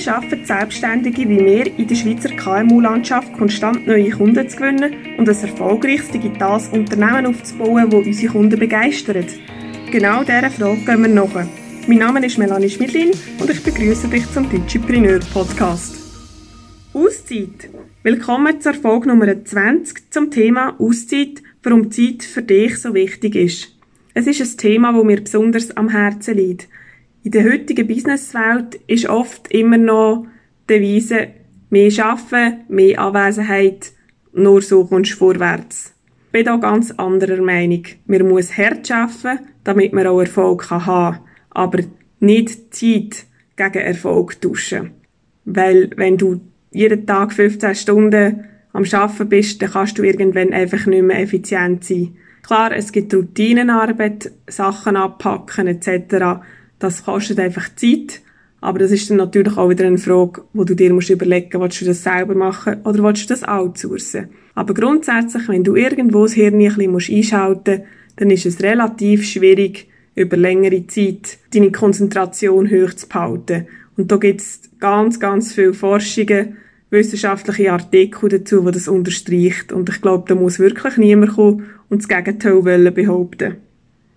[0.00, 5.28] Wie schaffen Selbstständige wie wir in der Schweizer KMU-Landschaft konstant neue Kunden zu gewinnen und
[5.28, 9.26] ein erfolgreiches digitales Unternehmen aufzubauen, das unsere Kunden begeistert?
[9.92, 11.46] Genau dieser Frage gehen wir nach.
[11.86, 13.10] Mein Name ist Melanie Schmidlin
[13.40, 15.94] und ich begrüße dich zum Digipreneur Podcast.
[16.94, 17.68] Auszeit.
[18.02, 23.76] Willkommen zur Folge Nummer 20 zum Thema Auszeit, warum Zeit für dich so wichtig ist.
[24.14, 26.68] Es ist ein Thema, das mir besonders am Herzen liegt.
[27.22, 30.26] In der heutigen Businesswelt ist oft immer noch
[30.70, 31.28] die Devise,
[31.68, 33.92] mehr arbeiten, mehr Anwesenheit,
[34.32, 35.92] nur so kommst du vorwärts.
[36.26, 37.82] Ich bin da ganz anderer Meinung.
[38.06, 41.20] Man muss hart arbeiten, damit man auch Erfolg haben kann.
[41.50, 41.80] Aber
[42.20, 44.92] nicht Zeit gegen Erfolg tauschen.
[45.44, 50.86] Weil, wenn du jeden Tag 15 Stunden am Arbeiten bist, dann kannst du irgendwann einfach
[50.86, 52.16] nicht mehr effizient sein.
[52.42, 56.40] Klar, es gibt Routinenarbeit, Sachen abpacken etc.,
[56.80, 58.20] das kostet einfach Zeit.
[58.60, 61.80] Aber das ist dann natürlich auch wieder eine Frage, wo du dir musst überlegen, willst
[61.80, 64.28] du das selber machen oder willst du das outsourcen?
[64.54, 69.24] Aber grundsätzlich, wenn du irgendwo das Hirn ein bisschen einschalten musst, dann ist es relativ
[69.24, 73.66] schwierig, über längere Zeit deine Konzentration hoch zu behalten.
[73.96, 76.56] Und da gibt es ganz, ganz viele Forschungen,
[76.90, 79.72] wissenschaftliche Artikel dazu, die das unterstreicht.
[79.72, 83.56] Und ich glaube, da muss wirklich niemand kommen und das Gegenteil behaupten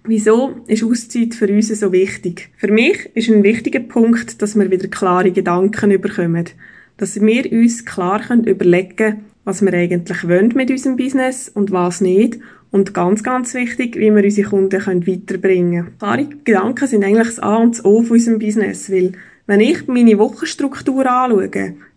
[0.06, 2.50] Wieso ist Auszeit für uns so wichtig?
[2.58, 6.44] Für mich ist ein wichtiger Punkt, dass wir wieder klare Gedanken bekommen.
[6.98, 12.02] Dass wir uns klar überlegen können, was wir eigentlich wollen mit unserem Business und was
[12.02, 12.38] nicht.
[12.70, 15.98] Und ganz, ganz wichtig, wie wir unsere Kunden weiterbringen können.
[16.00, 19.14] Klare Gedanken sind eigentlich das A und das O von unserem Business, weil
[19.48, 21.50] wenn ich meine Wochenstruktur anschaue,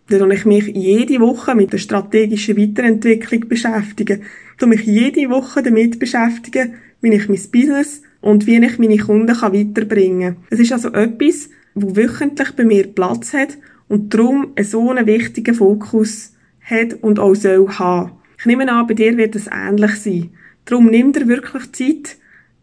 [0.07, 4.21] dann ich mich jede Woche mit der strategischen Weiterentwicklung beschäftigen.
[4.59, 9.35] Ich mich jede Woche damit beschäftigen, wie ich mein Business und wie ich meine Kunden
[9.35, 10.43] weiterbringen kann.
[10.49, 15.05] Es ist also etwas, wo wöchentlich bei mir Platz hat und darum einen so einen
[15.05, 18.11] wichtigen Fokus hat und auch soll haben.
[18.39, 20.29] Ich nehme an, bei dir wird es ähnlich sein.
[20.65, 22.17] Darum nimm dir wirklich Zeit,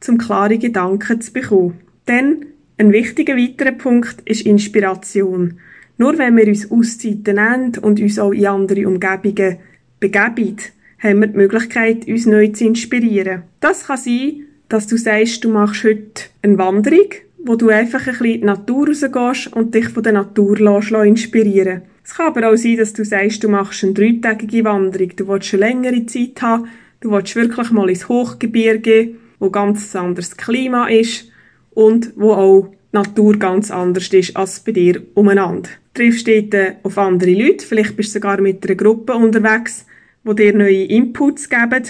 [0.08, 1.80] um klare Gedanken zu bekommen.
[2.06, 2.46] Denn
[2.76, 5.58] ein wichtiger weiterer Punkt ist Inspiration.
[5.96, 9.58] Nur wenn wir uns Auszeiten nehmen und uns auch in andere Umgebungen
[10.00, 10.56] begeben,
[11.04, 13.42] haben wir die Möglichkeit, uns neu zu inspirieren.
[13.60, 18.12] Das kann sein, dass du sagst, du machst heute eine Wanderung, wo du einfach ein
[18.12, 22.50] bisschen in die Natur rausgehst und dich von der Natur lässt, inspirieren Es kann aber
[22.50, 26.40] auch sein, dass du sagst, du machst eine dreitägige Wanderung, du willst eine längere Zeit
[26.40, 26.68] haben,
[27.00, 31.30] du willst wirklich mal ins Hochgebirge, wo ganz anderes Klima ist
[31.74, 35.68] und wo auch die Natur ganz anders ist als bei dir umeinander.
[35.92, 39.84] Du triffst dort auf andere Leute, vielleicht bist du sogar mit einer Gruppe unterwegs,
[40.24, 41.84] wo dir neue Inputs geben,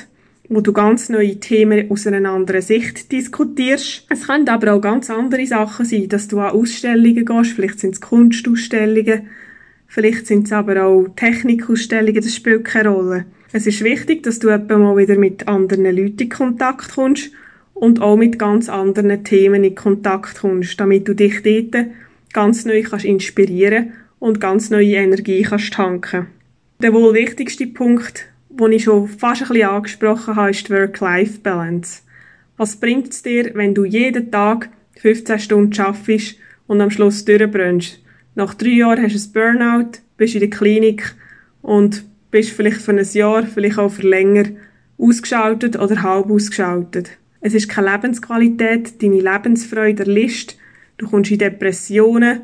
[0.49, 4.07] wo du ganz neue Themen aus einer anderen Sicht diskutierst.
[4.11, 7.95] Es können aber auch ganz andere Sachen sein, dass du an Ausstellungen gehst, vielleicht sind
[7.95, 9.29] es Kunstausstellungen,
[9.87, 13.25] vielleicht sind es aber auch Technikausstellungen, das spielt keine Rolle.
[13.53, 17.31] Es ist wichtig, dass du etwa mal wieder mit anderen Leuten in Kontakt kommst
[17.73, 21.87] und auch mit ganz anderen Themen in Kontakt kommst, damit du dich dort
[22.33, 26.27] ganz neu kannst inspirieren und ganz neue Energie kannst tanken.
[26.85, 32.03] Der wohl wichtigste Punkt, den ich schon fast ein bisschen angesprochen habe, ist die Work-Life-Balance.
[32.59, 34.69] Was bringt es dir, wenn du jeden Tag
[35.01, 36.37] 15 Stunden arbeitest
[36.67, 38.03] und am Schluss durchbrennst?
[38.35, 41.15] Nach drei Jahren hast du ein Burnout, bist in der Klinik
[41.63, 44.51] und bist vielleicht für ein Jahr, vielleicht auch für länger,
[44.99, 47.13] ausgeschaltet oder halb ausgeschaltet.
[47.41, 50.59] Es ist keine Lebensqualität, deine Lebensfreude erlischt,
[50.99, 52.43] du kommst in Depressionen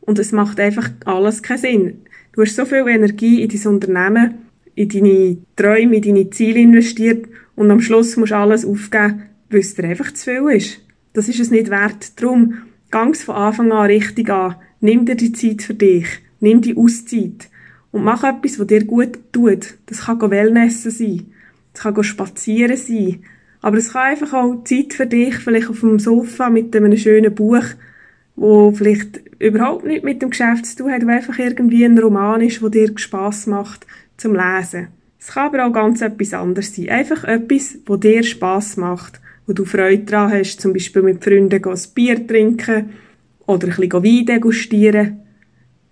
[0.00, 1.98] und es macht einfach alles keinen Sinn.
[2.32, 4.34] Du hast so viel Energie in dein Unternehmen,
[4.74, 7.26] in deine Träume, in deine Ziele investiert
[7.56, 10.80] und am Schluss musst du alles aufgeben, weil es dir einfach zu viel ist.
[11.12, 12.20] Das ist es nicht wert.
[12.20, 12.54] Darum,
[12.90, 14.56] gang von Anfang an richtig an.
[14.80, 16.06] Nimm dir die Zeit für dich.
[16.38, 17.48] Nimm die Auszeit.
[17.90, 19.74] Und mach etwas, was dir gut tut.
[19.86, 21.26] Das kann Wellnessen sein.
[21.72, 23.24] Das kann spazieren sein.
[23.60, 27.34] Aber es kann einfach auch Zeit für dich, vielleicht auf dem Sofa mit einem schönen
[27.34, 27.64] Buch,
[28.40, 32.40] wo vielleicht überhaupt nicht mit dem Geschäft zu tun hat, wo einfach irgendwie ein Roman
[32.40, 34.88] ist, wo dir Spass macht zum Lesen.
[35.18, 36.88] Es kann aber auch ganz etwas anderes sein.
[36.88, 41.62] Einfach etwas, wo dir Spass macht, wo du Freude daran hast, zum Beispiel mit Freunden
[41.62, 42.90] ein Bier trinken
[43.46, 45.20] oder ein bisschen Wein degustieren.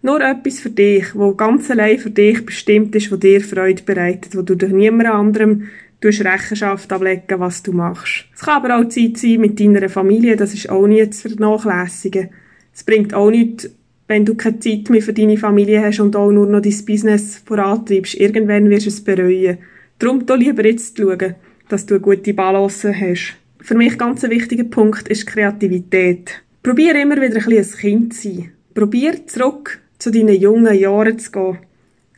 [0.00, 4.34] Nur etwas für dich, wo ganz allein für dich bestimmt ist, wo dir Freude bereitet,
[4.34, 5.64] wo du durch niemand anderem
[6.00, 8.26] durch Rechenschaft ablegen, was du machst.
[8.34, 12.30] Es kann aber auch Zeit sein mit deiner Familie, das ist auch nicht zu vernachlässigen.
[12.74, 13.70] Es bringt auch nichts,
[14.06, 17.42] wenn du keine Zeit mehr für deine Familie hast und auch nur noch dein Business
[17.44, 18.14] vorantreibst.
[18.14, 19.58] Irgendwann wirst du es bereuen.
[19.98, 21.34] Darum da lieber jetzt schauen,
[21.68, 23.36] dass du eine gute Balance hast.
[23.60, 26.42] Für mich ganz ein wichtiger Punkt ist Kreativität.
[26.62, 28.52] Probier immer wieder ein, bisschen ein Kind zu sein.
[28.74, 31.58] Probier zurück zu deinen jungen Jahren zu gehen.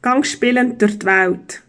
[0.03, 1.63] Gang spielend durch die Welt.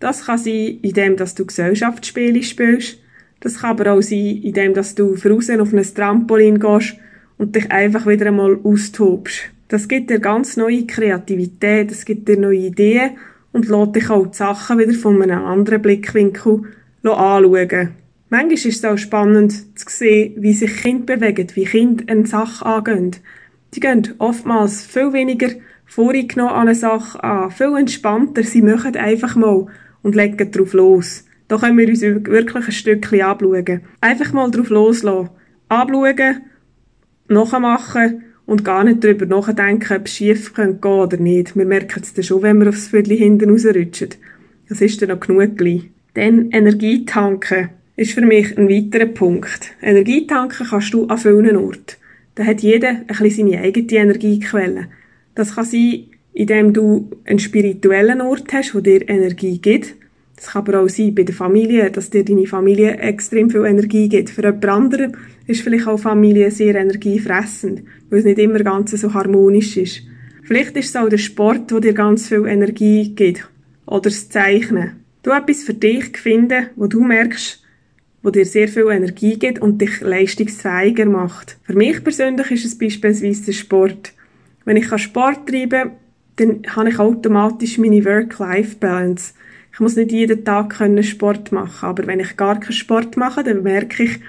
[0.00, 2.98] Das kann sein, indem dass du Gesellschaftsspiele spielst.
[3.40, 6.96] Das kann aber auch sein, indem dass du draußen auf ein Trampolin gehst
[7.36, 9.50] und dich einfach wieder einmal austobst.
[9.68, 13.18] Das gibt dir ganz neue Kreativität, es gibt dir neue Ideen
[13.52, 16.62] und lässt dich auch die Sachen wieder von einem anderen Blickwinkel
[17.02, 17.90] anschauen.
[18.30, 22.66] Manchmal ist es auch spannend zu sehen, wie sich Kinder bewegen, wie Kinder eine Sache
[22.66, 23.16] angehen.
[23.74, 25.48] Die gehen oftmals viel weniger
[25.86, 28.42] vorgenommen an eine Sache an, viel entspannter.
[28.42, 29.66] Sie machen einfach mal
[30.02, 31.24] und legen drauf los.
[31.48, 33.80] Da können wir uns wirklich ein Stückchen anschauen.
[34.00, 35.30] Einfach mal drauf loslassen.
[35.68, 36.40] Anschauen,
[37.28, 41.56] nachmachen und gar nicht darüber nachdenken, ob es schief gehen oder nicht.
[41.56, 44.10] Wir merken es dann schon, wenn wir aufs Viertel hinten rausrutschen.
[44.68, 45.56] Das ist dann noch genug.
[46.14, 49.72] Dann Energie tanken ist für mich ein weiterer Punkt.
[49.82, 51.96] Energie tanken kannst du an vielen Orten.
[52.36, 54.86] Da hat jeder ein bisschen seine eigene Energiequelle.
[55.34, 59.94] Das kann sein, indem du einen spirituellen Ort hast, wo dir Energie gibt.
[60.36, 64.08] Das kann aber auch sein bei der Familie, dass dir deine Familie extrem viel Energie
[64.08, 64.30] gibt.
[64.30, 65.16] Für jemand anderen
[65.46, 70.02] ist vielleicht auch Familie sehr energiefressend, weil es nicht immer ganz so harmonisch ist.
[70.44, 73.48] Vielleicht ist es auch der Sport, der dir ganz viel Energie gibt.
[73.84, 75.04] Oder das Zeichnen.
[75.22, 77.62] Du etwas für dich finden, wo du merkst,
[78.22, 81.58] wo dir sehr viel Energie gibt und dich leistungsfähiger macht.
[81.64, 84.12] Für mich persönlich ist es beispielsweise der Sport.
[84.64, 85.92] Wenn ich Sport treiben kann,
[86.38, 89.34] dann habe ich automatisch meine Work-Life-Balance.
[89.72, 93.62] Ich muss nicht jeden Tag Sport machen, aber wenn ich gar keinen Sport mache, dann
[93.62, 94.20] merke ich,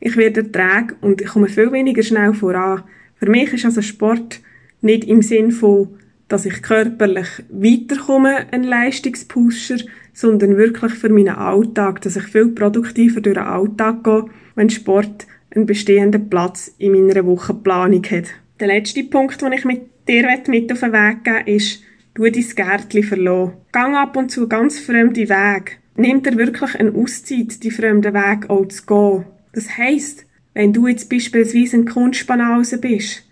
[0.00, 2.84] ich werde träge und ich komme viel weniger schnell voran.
[3.16, 4.40] Für mich ist also Sport
[4.82, 5.88] nicht im Sinn von,
[6.28, 9.78] dass ich körperlich weiterkomme, ein Leistungspusher,
[10.12, 15.26] sondern wirklich für meinen Alltag, dass ich viel produktiver durch den Alltag gehe, wenn Sport
[15.54, 18.26] einen bestehenden Platz in meiner Wochenplanung hat.
[18.60, 21.82] Der letzte Punkt, den ich mit dir mit auf den Weg geben ist,
[22.14, 23.52] du dein Gärtchen verlassen.
[23.72, 25.72] Gang ab und zu ganz fremde Wege.
[25.96, 29.24] Nimm dir wirklich eine Auszeit, die fremden Weg auch zu gehen.
[29.52, 33.24] Das heisst, wenn du jetzt beispielsweise in Kunstbanause bist,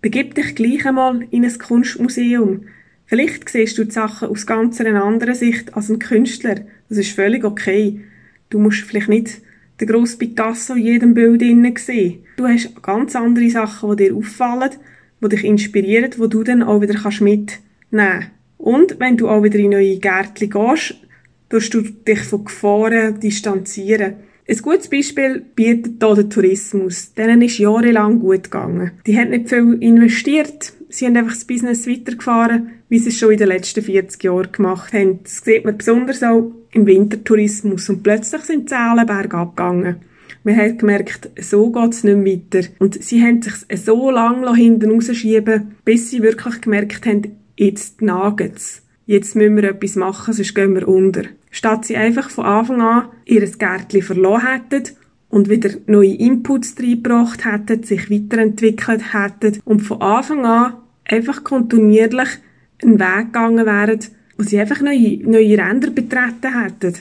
[0.00, 2.62] begib dich gleich einmal in ein Kunstmuseum.
[3.06, 6.56] Vielleicht siehst du die Sachen aus ganz einer anderen Sicht als ein Künstler.
[6.88, 8.00] Das ist völlig okay.
[8.50, 9.40] Du musst vielleicht nicht
[9.80, 12.24] den grossen Picasso in jedem Bild sehen.
[12.36, 14.72] Du hast ganz andere Sachen, die dir auffallen,
[15.20, 17.58] die dich inspirieren, die du dann auch wieder mitnehmen
[17.90, 18.30] kannst.
[18.58, 20.96] Und wenn du auch wieder in neue Gärtchen gehst,
[21.48, 24.14] tust du dich von Gefahren distanzieren.
[24.50, 27.12] Ein gutes Beispiel bietet hier der Tourismus.
[27.12, 28.92] Denen ist jahrelang gut gegangen.
[29.06, 33.32] Die haben nicht viel investiert, sie haben einfach das Business weitergefahren, wie sie es schon
[33.32, 35.20] in den letzten 40 Jahren gemacht haben.
[35.22, 37.90] Das sieht man besonders auch im Wintertourismus.
[37.90, 39.96] Und plötzlich sind die Zahlen bergab gegangen.
[40.44, 42.68] Man hat gemerkt, so geht es nicht weiter.
[42.78, 43.54] Und sie haben sich
[43.84, 48.82] so lange hinten rausschieben, bis sie wirklich gemerkt haben, jetzt naget's.
[49.06, 51.22] Jetzt müssen wir etwas machen, sonst gehen wir unter.
[51.50, 54.94] Statt sie einfach von Anfang an ihr Gärtchen verloren hätten
[55.30, 62.28] und wieder neue Inputs reingebracht hätten, sich weiterentwickelt hätten und von Anfang an einfach kontinuierlich
[62.82, 64.00] einen Weg gegangen wären,
[64.36, 66.94] wo sie einfach neue, neue Ränder betreten hätten.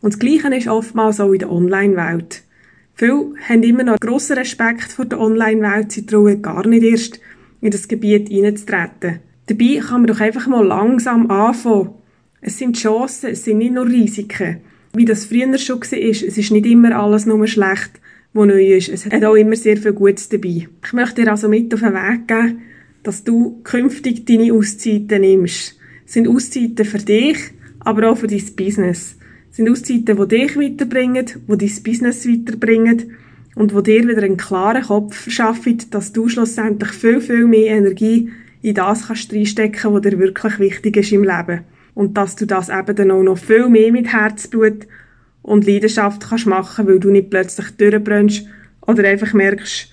[0.00, 2.42] Und das Gleiche ist oftmals auch in der Online-Welt.
[2.94, 7.20] Viele haben immer noch grossen Respekt vor der Online-Welt, sie trauen gar nicht erst
[7.60, 9.20] in das Gebiet hineinzutreten.
[9.46, 11.90] Dabei kann man doch einfach mal langsam anfangen.
[12.40, 14.60] Es sind Chancen, es sind nicht nur Risiken
[14.94, 17.92] wie das früher schon war, es ist nicht immer alles nur schlecht,
[18.32, 18.88] was neu ist.
[18.88, 20.68] Es hat auch immer sehr viel Gutes dabei.
[20.84, 22.62] Ich möchte dir also mit auf den Weg geben,
[23.02, 25.78] dass du künftig deine Auszeiten nimmst.
[26.06, 27.38] Es sind Auszeiten für dich,
[27.80, 29.16] aber auch für dein Business.
[29.52, 33.16] Sind Auszeiten, die dich weiterbringen, die dein Business weiterbringen
[33.54, 38.30] und die dir wieder einen klaren Kopf verschaffen, dass du schlussendlich viel, viel mehr Energie
[38.62, 41.60] in das kannst reinstecken, was dir wirklich wichtig ist im Leben
[41.94, 44.86] und dass du das eben dann auch noch viel mehr mit Herzblut
[45.42, 48.46] und Leidenschaft kannst machen, weil du nicht plötzlich durchbrennst
[48.86, 49.88] oder einfach merkst,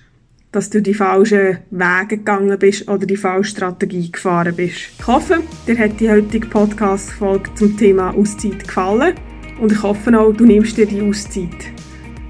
[0.54, 4.90] dass du die falschen Wege gegangen bist oder die falsche Strategie gefahren bist.
[4.98, 9.16] Ich hoffe, dir hat die heutige Podcast-Folge zum Thema Auszeit gefallen
[9.60, 11.50] und ich hoffe auch, du nimmst dir die Auszeit.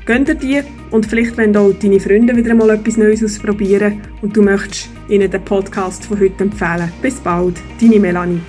[0.05, 4.35] Gönn dir die und vielleicht wenn auch deine Freunde wieder mal etwas Neues ausprobieren und
[4.35, 6.91] du möchtest ihnen den Podcast von heute empfehlen.
[7.01, 8.41] Bis bald, deine Melanie.